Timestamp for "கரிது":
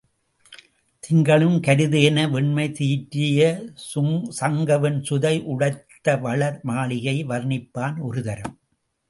1.61-2.01